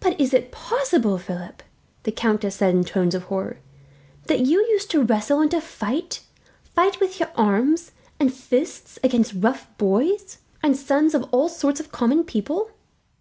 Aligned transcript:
"But 0.00 0.20
is 0.20 0.34
it 0.34 0.50
possible, 0.50 1.16
Philip," 1.16 1.62
the 2.02 2.10
countess 2.10 2.56
said 2.56 2.74
in 2.74 2.82
tones 2.82 3.14
of 3.14 3.22
horror, 3.30 3.60
"that 4.26 4.40
you 4.40 4.58
used 4.66 4.90
to 4.90 5.04
wrestle 5.04 5.38
and 5.40 5.48
to 5.52 5.60
fight? 5.60 6.24
Fight 6.64 6.98
with 6.98 7.20
your 7.20 7.30
arms 7.36 7.92
and 8.18 8.34
fists 8.34 8.98
against 9.04 9.32
rough 9.32 9.68
boys, 9.78 10.38
the 10.60 10.74
sons 10.74 11.14
of 11.14 11.28
all 11.30 11.48
sorts 11.48 11.78
of 11.78 11.92
common 11.92 12.24
people?" 12.24 12.72